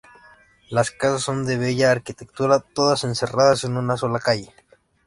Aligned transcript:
Las 0.69 0.89
casas 0.89 1.21
son 1.21 1.45
de 1.45 1.57
bella 1.57 1.91
arquitectura, 1.91 2.59
todas 2.59 3.03
"encerradas" 3.03 3.63
en 3.65 3.77
una 3.77 3.97
sola 3.97 4.17
calle. 4.17 4.51